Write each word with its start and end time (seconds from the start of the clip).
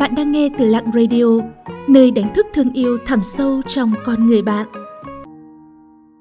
Bạn 0.00 0.14
đang 0.16 0.32
nghe 0.32 0.48
từ 0.58 0.64
Lặng 0.64 0.90
Radio, 0.94 1.24
nơi 1.88 2.10
đánh 2.10 2.32
thức 2.34 2.46
thương 2.54 2.72
yêu 2.72 2.98
thẳm 3.06 3.22
sâu 3.22 3.60
trong 3.66 3.90
con 4.04 4.26
người 4.26 4.42
bạn. 4.42 4.66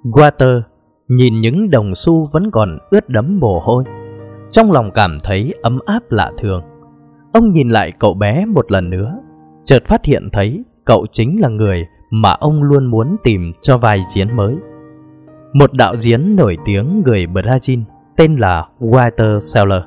Water 0.03 0.61
nhìn 1.07 1.41
những 1.41 1.69
đồng 1.69 1.95
xu 1.95 2.29
vẫn 2.33 2.51
còn 2.51 2.77
ướt 2.89 3.09
đẫm 3.09 3.39
mồ 3.39 3.59
hôi, 3.59 3.83
trong 4.51 4.71
lòng 4.71 4.91
cảm 4.93 5.19
thấy 5.23 5.53
ấm 5.61 5.79
áp 5.85 6.03
lạ 6.09 6.31
thường. 6.37 6.63
Ông 7.33 7.53
nhìn 7.53 7.69
lại 7.69 7.91
cậu 7.99 8.13
bé 8.13 8.45
một 8.45 8.71
lần 8.71 8.89
nữa, 8.89 9.19
chợt 9.65 9.83
phát 9.87 10.05
hiện 10.05 10.29
thấy 10.33 10.63
cậu 10.85 11.05
chính 11.11 11.41
là 11.41 11.49
người 11.49 11.85
mà 12.11 12.31
ông 12.31 12.63
luôn 12.63 12.85
muốn 12.85 13.15
tìm 13.23 13.53
cho 13.61 13.77
vai 13.77 13.99
diễn 14.15 14.35
mới. 14.35 14.55
Một 15.53 15.73
đạo 15.73 15.95
diễn 15.97 16.35
nổi 16.35 16.57
tiếng 16.65 17.01
người 17.05 17.25
Brazil 17.25 17.83
tên 18.17 18.35
là 18.35 18.65
Walter 18.79 19.39
Seller. 19.39 19.81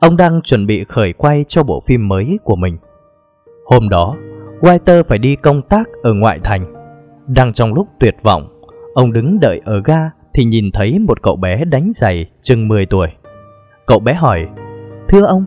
Ông 0.00 0.16
đang 0.16 0.40
chuẩn 0.42 0.66
bị 0.66 0.84
khởi 0.84 1.12
quay 1.12 1.44
cho 1.48 1.62
bộ 1.62 1.82
phim 1.86 2.08
mới 2.08 2.38
của 2.44 2.56
mình. 2.56 2.76
Hôm 3.70 3.88
đó, 3.88 4.16
Walter 4.60 5.02
phải 5.08 5.18
đi 5.18 5.36
công 5.36 5.62
tác 5.62 5.88
ở 6.02 6.14
ngoại 6.14 6.38
thành. 6.44 6.74
Đang 7.26 7.52
trong 7.52 7.74
lúc 7.74 7.88
tuyệt 8.00 8.14
vọng, 8.22 8.48
ông 8.94 9.12
đứng 9.12 9.40
đợi 9.40 9.60
ở 9.64 9.82
ga 9.84 10.10
thì 10.34 10.44
nhìn 10.44 10.70
thấy 10.72 10.98
một 10.98 11.22
cậu 11.22 11.36
bé 11.36 11.64
đánh 11.64 11.92
giày 11.94 12.30
chừng 12.42 12.68
10 12.68 12.86
tuổi. 12.86 13.08
Cậu 13.86 13.98
bé 13.98 14.14
hỏi, 14.14 14.46
Thưa 15.08 15.24
ông, 15.24 15.44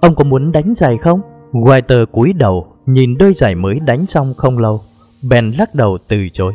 ông 0.00 0.14
có 0.14 0.24
muốn 0.24 0.52
đánh 0.52 0.74
giày 0.74 0.98
không? 0.98 1.20
Walter 1.52 2.06
cúi 2.06 2.32
đầu 2.32 2.66
nhìn 2.86 3.18
đôi 3.18 3.34
giày 3.34 3.54
mới 3.54 3.80
đánh 3.80 4.06
xong 4.06 4.34
không 4.36 4.58
lâu, 4.58 4.80
bèn 5.22 5.50
lắc 5.50 5.74
đầu 5.74 5.98
từ 6.08 6.28
chối. 6.32 6.52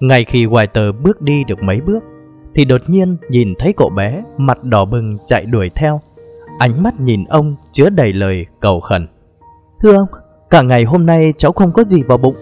Ngay 0.00 0.24
khi 0.24 0.46
Walter 0.46 0.92
bước 1.02 1.22
đi 1.22 1.44
được 1.46 1.62
mấy 1.62 1.80
bước, 1.80 2.00
thì 2.54 2.64
đột 2.64 2.80
nhiên 2.86 3.16
nhìn 3.30 3.54
thấy 3.58 3.72
cậu 3.76 3.90
bé 3.90 4.22
mặt 4.36 4.64
đỏ 4.64 4.84
bừng 4.84 5.18
chạy 5.26 5.46
đuổi 5.46 5.70
theo. 5.74 6.00
Ánh 6.58 6.82
mắt 6.82 7.00
nhìn 7.00 7.24
ông 7.24 7.56
chứa 7.72 7.90
đầy 7.90 8.12
lời 8.12 8.46
cầu 8.60 8.80
khẩn. 8.80 9.06
Thưa 9.82 9.96
ông, 9.96 10.08
cả 10.50 10.62
ngày 10.62 10.84
hôm 10.84 11.06
nay 11.06 11.32
cháu 11.38 11.52
không 11.52 11.72
có 11.72 11.84
gì 11.84 12.02
vào 12.02 12.18
bụng. 12.18 12.36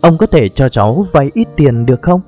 Ông 0.00 0.18
có 0.18 0.26
thể 0.26 0.48
cho 0.48 0.68
cháu 0.68 1.06
vay 1.12 1.30
ít 1.34 1.48
tiền 1.56 1.86
được 1.86 2.02
không? 2.02 2.20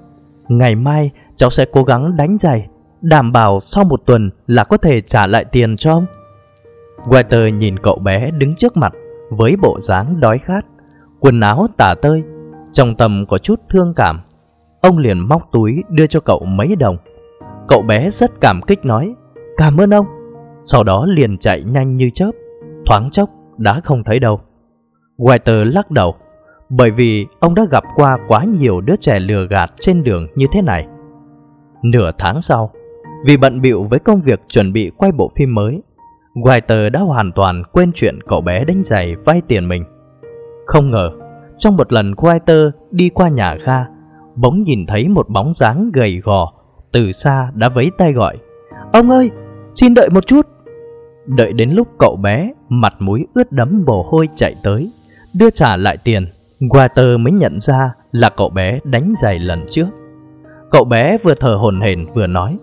Ngày 0.49 0.75
mai 0.75 1.11
cháu 1.37 1.51
sẽ 1.51 1.65
cố 1.73 1.85
gắng 1.85 2.17
đánh 2.17 2.39
giày, 2.39 2.69
đảm 3.01 3.33
bảo 3.33 3.61
sau 3.61 3.85
một 3.85 4.01
tuần 4.07 4.31
là 4.47 4.65
có 4.65 4.77
thể 4.77 5.01
trả 5.01 5.27
lại 5.27 5.45
tiền 5.53 5.77
cho 5.77 5.93
ông. 5.93 6.07
Walter 7.07 7.59
nhìn 7.59 7.79
cậu 7.79 7.99
bé 7.99 8.31
đứng 8.31 8.57
trước 8.57 8.77
mặt 8.77 8.93
với 9.31 9.57
bộ 9.63 9.81
dáng 9.81 10.21
đói 10.21 10.39
khát, 10.45 10.61
quần 11.21 11.41
áo 11.41 11.67
tả 11.77 11.95
tơi, 12.03 12.23
trong 12.73 12.97
tâm 12.97 13.25
có 13.29 13.39
chút 13.39 13.61
thương 13.71 13.93
cảm. 13.97 14.21
Ông 14.81 14.99
liền 14.99 15.19
móc 15.19 15.43
túi 15.53 15.83
đưa 15.91 16.07
cho 16.07 16.21
cậu 16.21 16.45
mấy 16.45 16.77
đồng. 16.77 16.97
Cậu 17.69 17.83
bé 17.83 18.11
rất 18.11 18.31
cảm 18.41 18.61
kích 18.67 18.85
nói, 18.85 19.15
cảm 19.57 19.77
ơn 19.77 19.95
ông. 19.95 20.07
Sau 20.63 20.85
đó 20.85 21.07
liền 21.09 21.39
chạy 21.39 21.63
nhanh 21.63 21.97
như 21.97 22.11
chớp, 22.15 22.31
thoáng 22.87 23.11
chốc 23.13 23.31
đã 23.57 23.81
không 23.85 24.05
thấy 24.05 24.19
đâu. 24.19 24.41
Walter 25.19 25.65
lắc 25.65 25.91
đầu, 25.91 26.15
bởi 26.69 26.91
vì 26.91 27.27
ông 27.41 27.55
đã 27.55 27.65
gặp 27.71 27.85
qua 27.95 28.19
quá 28.29 28.45
nhiều 28.45 28.81
đứa 28.81 28.97
trẻ 29.01 29.21
lừa 29.21 29.47
gạt 29.51 29.73
trên 29.81 30.03
đường 30.03 30.27
như 30.35 30.47
thế 30.53 30.63
này. 30.63 30.87
Nửa 31.83 32.11
tháng 32.19 32.41
sau, 32.41 32.71
vì 33.27 33.37
bận 33.37 33.61
bịu 33.61 33.87
với 33.91 33.99
công 33.99 34.21
việc 34.23 34.41
chuẩn 34.49 34.73
bị 34.73 34.91
quay 34.97 35.13
bộ 35.13 35.31
phim 35.37 35.55
mới, 35.55 35.83
Walter 36.35 36.91
đã 36.91 37.01
hoàn 37.01 37.33
toàn 37.33 37.63
quên 37.73 37.93
chuyện 37.95 38.19
cậu 38.29 38.41
bé 38.41 38.65
đánh 38.65 38.83
giày 38.85 39.17
vay 39.25 39.43
tiền 39.49 39.69
mình. 39.69 39.85
Không 40.67 40.91
ngờ, 40.91 41.11
trong 41.59 41.77
một 41.77 41.93
lần 41.93 42.13
Walter 42.13 42.71
đi 42.91 43.09
qua 43.09 43.29
nhà 43.29 43.57
ga, 43.67 43.87
bỗng 44.37 44.63
nhìn 44.63 44.87
thấy 44.87 45.09
một 45.09 45.29
bóng 45.29 45.55
dáng 45.55 45.91
gầy 45.95 46.21
gò, 46.25 46.53
từ 46.93 47.13
xa 47.13 47.51
đã 47.55 47.69
vẫy 47.69 47.91
tay 47.99 48.13
gọi. 48.13 48.39
Ông 48.93 49.11
ơi, 49.11 49.31
xin 49.75 49.95
đợi 49.95 50.09
một 50.11 50.27
chút. 50.27 50.47
Đợi 51.27 51.53
đến 51.53 51.71
lúc 51.71 51.89
cậu 51.99 52.17
bé, 52.17 52.53
mặt 52.69 52.95
mũi 52.99 53.27
ướt 53.35 53.53
đẫm 53.53 53.85
mồ 53.87 54.03
hôi 54.03 54.29
chạy 54.35 54.55
tới, 54.63 54.93
đưa 55.35 55.51
trả 55.51 55.77
lại 55.77 55.97
tiền, 55.97 56.27
Walter 56.61 57.19
mới 57.19 57.33
nhận 57.33 57.59
ra 57.61 57.95
là 58.13 58.31
cậu 58.37 58.51
bé 58.51 58.79
đánh 58.85 59.15
giày 59.23 59.39
lần 59.39 59.67
trước. 59.71 59.87
Cậu 60.71 60.85
bé 60.85 61.19
vừa 61.25 61.35
thở 61.35 61.55
hổn 61.55 61.81
hển 61.81 62.07
vừa 62.15 62.27
nói, 62.27 62.59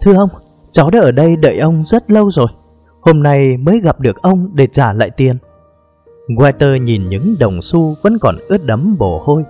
Thưa 0.00 0.14
ông, 0.14 0.28
cháu 0.70 0.90
đã 0.90 1.00
ở 1.00 1.12
đây 1.12 1.36
đợi 1.36 1.58
ông 1.58 1.84
rất 1.86 2.10
lâu 2.10 2.30
rồi. 2.30 2.46
Hôm 3.00 3.22
nay 3.22 3.56
mới 3.56 3.80
gặp 3.80 4.00
được 4.00 4.22
ông 4.22 4.50
để 4.54 4.66
trả 4.72 4.92
lại 4.92 5.10
tiền. 5.10 5.36
Walter 6.28 6.76
nhìn 6.76 7.08
những 7.08 7.34
đồng 7.40 7.62
xu 7.62 7.94
vẫn 8.02 8.18
còn 8.20 8.36
ướt 8.48 8.64
đẫm 8.64 8.96
bồ 8.98 9.22
hôi. 9.24 9.44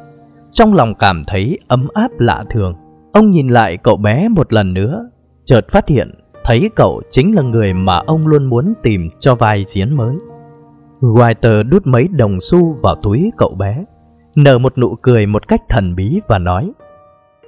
Trong 0.52 0.74
lòng 0.74 0.94
cảm 0.94 1.24
thấy 1.26 1.58
ấm 1.68 1.88
áp 1.94 2.10
lạ 2.18 2.44
thường. 2.50 2.74
Ông 3.12 3.30
nhìn 3.30 3.48
lại 3.48 3.76
cậu 3.82 3.96
bé 3.96 4.28
một 4.28 4.52
lần 4.52 4.74
nữa, 4.74 5.10
chợt 5.44 5.66
phát 5.70 5.88
hiện 5.88 6.10
thấy 6.44 6.70
cậu 6.76 7.02
chính 7.10 7.34
là 7.34 7.42
người 7.42 7.72
mà 7.72 7.96
ông 8.06 8.26
luôn 8.26 8.44
muốn 8.44 8.74
tìm 8.82 9.10
cho 9.18 9.34
vai 9.34 9.64
diễn 9.68 9.96
mới. 9.96 10.16
Walter 11.00 11.62
đút 11.68 11.86
mấy 11.86 12.08
đồng 12.08 12.38
xu 12.40 12.72
vào 12.82 12.96
túi 13.02 13.30
cậu 13.36 13.54
bé, 13.58 13.84
nở 14.34 14.58
một 14.58 14.78
nụ 14.78 14.94
cười 15.02 15.26
một 15.26 15.48
cách 15.48 15.62
thần 15.68 15.94
bí 15.94 16.20
và 16.28 16.38
nói 16.38 16.72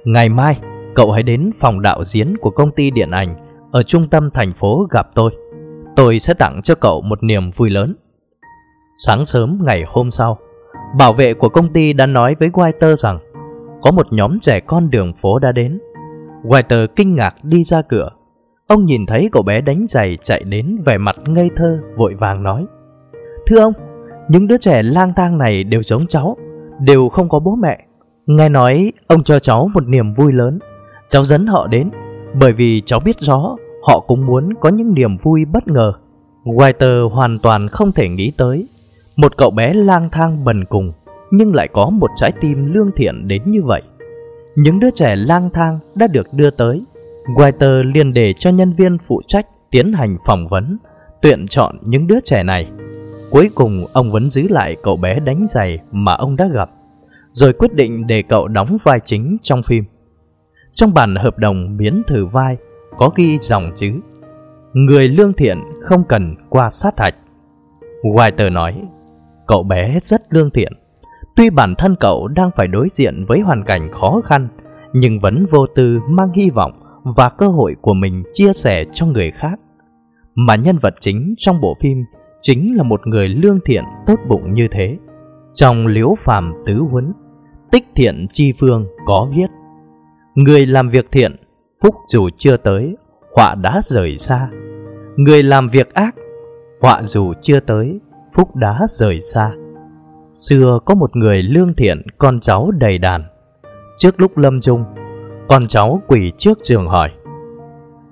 Ngày 0.05 0.29
mai, 0.29 0.59
cậu 0.95 1.11
hãy 1.11 1.23
đến 1.23 1.51
phòng 1.59 1.81
đạo 1.81 2.05
diễn 2.05 2.37
của 2.37 2.49
công 2.49 2.71
ty 2.71 2.91
điện 2.91 3.11
ảnh 3.11 3.35
ở 3.71 3.83
trung 3.83 4.09
tâm 4.09 4.29
thành 4.33 4.53
phố 4.59 4.87
gặp 4.91 5.07
tôi. 5.15 5.31
Tôi 5.95 6.19
sẽ 6.19 6.33
tặng 6.33 6.61
cho 6.63 6.75
cậu 6.75 7.01
một 7.01 7.23
niềm 7.23 7.51
vui 7.55 7.69
lớn. 7.69 7.95
Sáng 9.05 9.25
sớm 9.25 9.59
ngày 9.65 9.83
hôm 9.87 10.11
sau, 10.11 10.37
bảo 10.99 11.13
vệ 11.13 11.33
của 11.33 11.49
công 11.49 11.73
ty 11.73 11.93
đã 11.93 12.05
nói 12.05 12.35
với 12.39 12.49
Walter 12.49 12.95
rằng 12.95 13.19
có 13.81 13.91
một 13.91 14.13
nhóm 14.13 14.39
trẻ 14.39 14.59
con 14.59 14.89
đường 14.89 15.13
phố 15.21 15.39
đã 15.39 15.51
đến. 15.51 15.79
Walter 16.43 16.87
kinh 16.95 17.15
ngạc 17.15 17.35
đi 17.43 17.63
ra 17.63 17.81
cửa. 17.81 18.09
Ông 18.67 18.85
nhìn 18.85 19.05
thấy 19.05 19.29
cậu 19.31 19.43
bé 19.43 19.61
đánh 19.61 19.85
giày 19.89 20.17
chạy 20.23 20.43
đến 20.43 20.77
vẻ 20.85 20.97
mặt 20.97 21.15
ngây 21.27 21.49
thơ 21.55 21.79
vội 21.97 22.15
vàng 22.19 22.43
nói 22.43 22.65
Thưa 23.49 23.59
ông, 23.59 23.73
những 24.27 24.47
đứa 24.47 24.57
trẻ 24.57 24.83
lang 24.83 25.13
thang 25.15 25.37
này 25.37 25.63
đều 25.63 25.81
giống 25.83 26.07
cháu, 26.07 26.37
đều 26.79 27.09
không 27.09 27.29
có 27.29 27.39
bố 27.39 27.55
mẹ. 27.55 27.85
Nghe 28.25 28.49
nói 28.49 28.91
ông 29.07 29.23
cho 29.23 29.39
cháu 29.39 29.69
một 29.73 29.87
niềm 29.87 30.13
vui 30.13 30.33
lớn, 30.33 30.59
cháu 31.09 31.25
dẫn 31.25 31.47
họ 31.47 31.67
đến, 31.67 31.89
bởi 32.39 32.53
vì 32.53 32.81
cháu 32.85 32.99
biết 32.99 33.15
rõ 33.19 33.55
họ 33.87 33.99
cũng 34.07 34.25
muốn 34.25 34.53
có 34.59 34.69
những 34.69 34.93
niềm 34.93 35.17
vui 35.17 35.45
bất 35.45 35.67
ngờ. 35.67 35.93
Walter 36.45 37.09
hoàn 37.09 37.39
toàn 37.39 37.67
không 37.67 37.91
thể 37.91 38.09
nghĩ 38.09 38.31
tới, 38.37 38.67
một 39.15 39.37
cậu 39.37 39.51
bé 39.51 39.73
lang 39.73 40.09
thang 40.11 40.45
bần 40.45 40.65
cùng 40.65 40.91
nhưng 41.31 41.55
lại 41.55 41.67
có 41.73 41.89
một 41.89 42.09
trái 42.15 42.31
tim 42.41 42.73
lương 42.73 42.91
thiện 42.95 43.27
đến 43.27 43.41
như 43.45 43.63
vậy. 43.63 43.81
Những 44.55 44.79
đứa 44.79 44.89
trẻ 44.95 45.15
lang 45.15 45.49
thang 45.53 45.79
đã 45.95 46.07
được 46.07 46.33
đưa 46.33 46.49
tới, 46.49 46.83
Walter 47.35 47.93
liền 47.93 48.13
để 48.13 48.33
cho 48.39 48.49
nhân 48.49 48.73
viên 48.73 48.97
phụ 49.07 49.21
trách 49.27 49.45
tiến 49.71 49.93
hành 49.93 50.17
phỏng 50.27 50.47
vấn, 50.47 50.77
tuyển 51.21 51.47
chọn 51.47 51.77
những 51.81 52.07
đứa 52.07 52.19
trẻ 52.25 52.43
này. 52.43 52.67
Cuối 53.31 53.49
cùng 53.55 53.85
ông 53.93 54.11
vẫn 54.11 54.29
giữ 54.29 54.47
lại 54.47 54.75
cậu 54.83 54.97
bé 54.97 55.19
đánh 55.19 55.45
giày 55.49 55.79
mà 55.91 56.13
ông 56.13 56.35
đã 56.35 56.47
gặp, 56.53 56.69
rồi 57.31 57.53
quyết 57.53 57.73
định 57.73 58.07
để 58.07 58.23
cậu 58.29 58.47
đóng 58.47 58.77
vai 58.83 58.99
chính 59.05 59.37
trong 59.43 59.63
phim. 59.63 59.83
Trong 60.73 60.93
bản 60.93 61.15
hợp 61.15 61.37
đồng 61.37 61.77
biến 61.77 62.01
thử 62.07 62.25
vai 62.25 62.57
có 62.97 63.09
ghi 63.15 63.37
dòng 63.41 63.71
chữ 63.75 63.91
Người 64.73 65.07
lương 65.07 65.33
thiện 65.33 65.59
không 65.81 66.03
cần 66.03 66.35
qua 66.49 66.69
sát 66.69 66.99
hạch. 66.99 67.15
Walter 68.03 68.53
nói, 68.53 68.81
cậu 69.47 69.63
bé 69.63 69.99
rất 70.01 70.21
lương 70.33 70.51
thiện. 70.51 70.73
Tuy 71.35 71.49
bản 71.49 71.75
thân 71.77 71.95
cậu 71.99 72.27
đang 72.27 72.49
phải 72.55 72.67
đối 72.67 72.87
diện 72.93 73.25
với 73.27 73.39
hoàn 73.39 73.63
cảnh 73.63 73.89
khó 73.91 74.21
khăn, 74.25 74.47
nhưng 74.93 75.19
vẫn 75.19 75.45
vô 75.51 75.65
tư 75.75 75.99
mang 76.09 76.31
hy 76.35 76.49
vọng 76.49 76.71
và 77.03 77.29
cơ 77.29 77.47
hội 77.47 77.75
của 77.81 77.93
mình 77.93 78.23
chia 78.33 78.53
sẻ 78.53 78.85
cho 78.93 79.05
người 79.05 79.31
khác. 79.31 79.59
Mà 80.35 80.55
nhân 80.55 80.77
vật 80.81 80.93
chính 80.99 81.33
trong 81.37 81.61
bộ 81.61 81.77
phim 81.81 82.03
chính 82.41 82.77
là 82.77 82.83
một 82.83 83.07
người 83.07 83.29
lương 83.29 83.59
thiện 83.65 83.83
tốt 84.05 84.19
bụng 84.27 84.53
như 84.53 84.67
thế. 84.71 84.97
Trong 85.55 85.87
liễu 85.87 86.15
phàm 86.23 86.53
tứ 86.65 86.73
huấn, 86.73 87.13
tích 87.71 87.85
thiện 87.95 88.27
chi 88.33 88.53
phương 88.59 88.85
có 89.05 89.27
viết 89.35 89.47
Người 90.35 90.65
làm 90.65 90.89
việc 90.89 91.07
thiện, 91.11 91.35
phúc 91.83 91.95
dù 92.09 92.29
chưa 92.37 92.57
tới, 92.57 92.95
họa 93.35 93.55
đã 93.55 93.81
rời 93.85 94.17
xa. 94.17 94.49
Người 95.15 95.43
làm 95.43 95.69
việc 95.69 95.93
ác, 95.93 96.15
họa 96.81 97.03
dù 97.03 97.33
chưa 97.41 97.59
tới, 97.59 97.99
phúc 98.33 98.55
đã 98.55 98.85
rời 98.89 99.21
xa. 99.33 99.51
Xưa 100.35 100.79
có 100.85 100.95
một 100.95 101.15
người 101.15 101.43
lương 101.43 101.73
thiện 101.73 102.01
con 102.17 102.39
cháu 102.39 102.71
đầy 102.71 102.97
đàn. 102.97 103.23
Trước 103.97 104.21
lúc 104.21 104.37
lâm 104.37 104.61
chung, 104.61 104.83
con 105.47 105.67
cháu 105.67 106.01
quỳ 106.07 106.31
trước 106.37 106.59
giường 106.63 106.87
hỏi. 106.87 107.11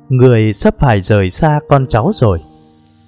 Người 0.09 0.53
sắp 0.53 0.75
phải 0.79 1.01
rời 1.01 1.29
xa 1.29 1.59
con 1.69 1.87
cháu 1.87 2.11
rồi. 2.15 2.39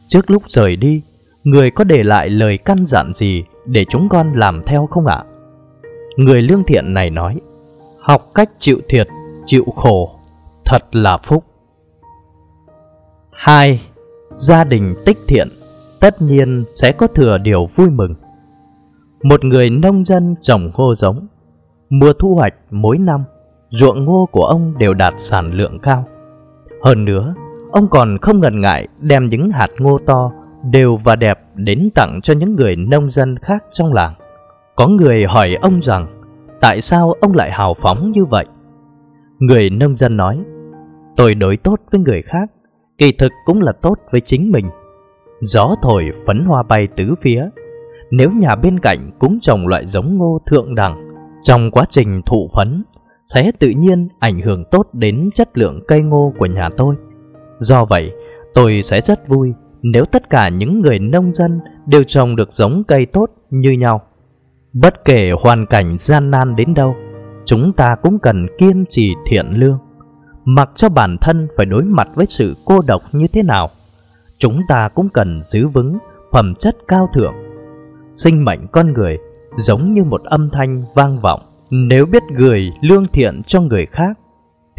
Trước 0.08 0.32
lúc 0.32 0.44
rời 0.48 0.76
đi, 0.76 1.02
người 1.44 1.72
có 1.72 1.84
để 1.84 2.04
lại 2.04 2.30
lời 2.30 2.58
căn 2.58 2.86
dặn 2.88 3.14
gì 3.14 3.44
để 3.66 3.86
chúng 3.90 4.10
con 4.10 4.34
làm 4.34 4.62
theo 4.66 4.88
không 4.88 5.06
ạ? 5.06 5.24
Người 6.18 6.42
lương 6.42 6.64
thiện 6.68 6.94
này 6.94 7.10
nói, 7.10 7.36
học 8.00 8.32
cách 8.36 8.50
chịu 8.60 8.78
thiệt, 8.90 9.08
chịu 9.46 9.66
khổ, 9.76 10.20
thật 10.66 10.84
là 10.92 11.18
phúc. 11.28 11.44
2. 13.32 13.82
Gia 14.34 14.64
đình 14.64 14.96
tích 15.06 15.18
thiện 15.28 15.48
tất 16.00 16.22
nhiên 16.22 16.66
sẽ 16.82 16.92
có 16.92 17.08
thừa 17.08 17.38
điều 17.38 17.70
vui 17.76 17.90
mừng. 17.90 18.14
Một 19.24 19.46
người 19.46 19.70
nông 19.70 20.06
dân 20.06 20.36
trồng 20.42 20.72
ngô 20.74 20.96
giống, 20.96 21.28
mùa 21.90 22.14
thu 22.20 22.36
hoạch 22.36 22.54
mỗi 22.72 22.98
năm, 22.98 23.24
ruộng 23.70 24.06
ngô 24.06 24.30
của 24.32 24.42
ông 24.44 24.78
đều 24.78 24.94
đạt 24.94 25.14
sản 25.18 25.54
lượng 25.54 25.80
cao. 25.80 26.06
Hơn 26.84 27.06
nữa, 27.06 27.36
ông 27.72 27.88
còn 27.90 28.18
không 28.22 28.40
ngần 28.40 28.62
ngại 28.62 28.88
đem 29.00 29.28
những 29.28 29.52
hạt 29.52 29.68
ngô 29.78 30.00
to 30.06 30.32
đều 30.64 31.00
và 31.04 31.16
đẹp 31.16 31.40
đến 31.56 31.90
tặng 31.96 32.20
cho 32.24 32.34
những 32.34 32.56
người 32.56 32.76
nông 32.76 33.12
dân 33.12 33.38
khác 33.38 33.64
trong 33.74 33.94
làng. 33.94 34.14
Có 34.76 34.88
người 34.88 35.26
hỏi 35.26 35.56
ông 35.62 35.80
rằng 35.80 36.22
tại 36.62 36.82
sao 36.82 37.14
ông 37.22 37.34
lại 37.34 37.52
hào 37.52 37.76
phóng 37.82 38.12
như 38.12 38.26
vậy? 38.26 38.46
Người 39.40 39.70
nông 39.70 39.98
dân 39.98 40.18
nói, 40.18 40.40
tôi 41.16 41.36
đối 41.36 41.58
tốt 41.58 41.80
với 41.92 42.02
người 42.02 42.22
khác, 42.22 42.52
kỳ 42.98 43.12
thực 43.12 43.32
cũng 43.46 43.62
là 43.62 43.72
tốt 43.72 43.96
với 44.12 44.22
chính 44.22 44.52
mình. 44.52 44.70
Gió 45.42 45.76
thổi 45.82 46.12
phấn 46.28 46.46
hoa 46.46 46.64
bay 46.64 46.88
tứ 46.98 47.16
phía, 47.22 47.50
nếu 48.12 48.32
nhà 48.32 48.56
bên 48.56 48.80
cạnh 48.80 49.12
cũng 49.20 49.40
trồng 49.42 49.68
loại 49.68 49.88
giống 49.88 50.18
ngô 50.18 50.40
thượng 50.46 50.76
đẳng, 50.76 51.10
trong 51.44 51.72
quá 51.72 51.86
trình 51.90 52.22
thụ 52.26 52.50
phấn 52.58 52.84
sẽ 53.34 53.52
tự 53.60 53.70
nhiên 53.70 54.08
ảnh 54.20 54.42
hưởng 54.42 54.64
tốt 54.72 54.88
đến 54.94 55.30
chất 55.36 55.58
lượng 55.58 55.82
cây 55.88 56.00
ngô 56.00 56.34
của 56.38 56.46
nhà 56.46 56.70
tôi. 56.78 56.96
Do 57.60 57.86
vậy, 57.86 58.12
tôi 58.54 58.82
sẽ 58.84 59.02
rất 59.02 59.28
vui 59.28 59.54
nếu 59.81 60.06
tất 60.06 60.30
cả 60.30 60.50
những 60.50 60.81
người 60.81 61.00
nông 61.00 61.34
dân 61.34 61.60
đều 61.86 62.04
trồng 62.04 62.36
được 62.36 62.54
giống 62.54 62.84
cây 62.88 63.06
tốt 63.06 63.30
như 63.50 63.72
nhau. 63.72 64.02
Bất 64.74 65.06
kể 65.06 65.31
hoàn 65.44 65.66
cảnh 65.66 65.98
gian 66.00 66.31
nan 66.31 66.56
đến 66.56 66.74
đâu, 66.74 66.96
chúng 67.46 67.74
ta 67.74 67.96
cũng 68.02 68.20
cần 68.20 68.48
kiên 68.58 68.86
trì 68.90 69.14
thiện 69.30 69.46
lương. 69.56 69.80
Mặc 70.46 70.70
cho 70.76 70.90
bản 70.90 71.18
thân 71.22 71.48
phải 71.58 71.66
đối 71.66 71.84
mặt 71.84 72.08
với 72.16 72.26
sự 72.30 72.56
cô 72.66 72.80
độc 72.88 73.02
như 73.12 73.28
thế 73.34 73.44
nào, 73.44 73.70
chúng 74.38 74.62
ta 74.68 74.90
cũng 74.96 75.10
cần 75.10 75.42
giữ 75.44 75.68
vững 75.68 75.98
phẩm 76.31 76.54
chất 76.60 76.76
cao 76.88 77.08
thượng. 77.14 77.34
Sinh 78.14 78.46
mệnh 78.46 78.68
con 78.72 78.94
người 78.94 79.18
giống 79.58 79.94
như 79.94 80.04
một 80.04 80.24
âm 80.24 80.50
thanh 80.50 80.86
vang 80.96 81.20
vọng. 81.20 81.42
Nếu 81.70 82.06
biết 82.06 82.24
gửi 82.36 82.72
lương 82.81 83.08
thiện 83.14 83.42
cho 83.48 83.62
người 83.62 83.86
khác, 83.86 84.20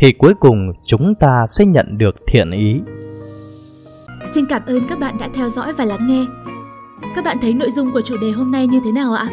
thì 0.02 0.12
cuối 0.12 0.35
cùng 0.41 0.73
chúng 0.87 1.14
ta 1.20 1.47
sẽ 1.49 1.64
nhận 1.64 1.99
được 1.99 2.17
thiện 2.26 2.50
ý. 2.50 2.81
Xin 4.26 4.46
cảm 4.46 4.62
ơn 4.67 4.87
các 4.88 4.99
bạn 4.99 5.19
đã 5.19 5.28
theo 5.34 5.49
dõi 5.49 5.72
và 5.72 5.84
lắng 5.84 6.06
nghe. 6.06 6.25
Các 7.14 7.25
bạn 7.25 7.37
thấy 7.40 7.55
nội 7.55 7.70
dung 7.70 7.93
của 7.93 8.00
chủ 8.00 8.17
đề 8.17 8.31
hôm 8.31 8.52
nay 8.52 8.67
như 8.67 8.81
thế 8.84 8.93
nào 8.93 9.12
ạ? 9.12 9.28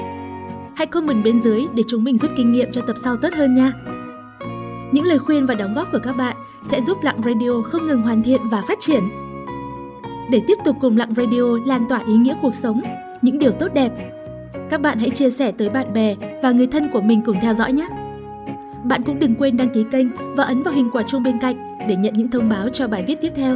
Hãy 0.76 0.88
comment 0.88 1.24
bên 1.24 1.40
dưới 1.40 1.66
để 1.74 1.84
chúng 1.88 2.04
mình 2.04 2.18
rút 2.18 2.32
kinh 2.38 2.52
nghiệm 2.52 2.72
cho 2.72 2.82
tập 2.82 2.96
sau 3.04 3.18
tốt 3.18 3.30
hơn 3.34 3.56
nha. 3.56 3.72
Những 4.92 5.06
lời 5.06 5.20
khuyên 5.20 5.46
và 5.46 5.54
đóng 5.54 5.74
góp 5.76 5.92
của 5.92 6.00
các 6.04 6.18
bạn 6.18 6.36
sẽ 6.64 6.82
giúp 6.82 6.98
Lặng 7.02 7.22
Radio 7.26 7.62
không 7.66 7.88
ngừng 7.88 8.02
hoàn 8.02 8.24
thiện 8.24 8.42
và 8.52 8.62
phát 8.68 8.80
triển. 8.80 9.10
Để 10.32 10.42
tiếp 10.48 10.58
tục 10.66 10.76
cùng 10.82 10.98
Lặng 10.98 11.14
Radio 11.18 11.44
lan 11.66 11.86
tỏa 11.90 12.00
ý 12.08 12.14
nghĩa 12.14 12.36
cuộc 12.42 12.54
sống, 12.54 12.82
những 13.22 13.40
điều 13.40 13.52
tốt 13.52 13.68
đẹp, 13.74 13.92
các 14.70 14.82
bạn 14.82 15.00
hãy 15.00 15.10
chia 15.10 15.30
sẻ 15.30 15.52
tới 15.52 15.70
bạn 15.70 15.94
bè 15.94 16.16
và 16.44 16.52
người 16.52 16.68
thân 16.68 16.90
của 16.94 17.02
mình 17.02 17.22
cùng 17.26 17.38
theo 17.42 17.54
dõi 17.54 17.72
nhé. 17.72 17.88
Bạn 18.84 19.02
cũng 19.04 19.20
đừng 19.20 19.36
quên 19.36 19.58
đăng 19.58 19.70
ký 19.70 19.86
kênh 19.92 20.08
và 20.36 20.44
ấn 20.44 20.64
vào 20.64 20.74
hình 20.74 20.90
quả 20.94 21.04
chuông 21.04 21.24
bên 21.24 21.40
cạnh 21.40 21.78
để 21.88 21.96
nhận 21.96 22.14
những 22.14 22.32
thông 22.32 22.50
báo 22.50 22.70
cho 22.70 22.88
bài 22.88 23.04
viết 23.08 23.22
tiếp 23.22 23.32
theo. 23.36 23.56